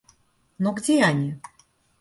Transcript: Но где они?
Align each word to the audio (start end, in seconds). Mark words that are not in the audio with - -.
Но 0.57 0.73
где 0.73 0.99
они? 1.03 1.39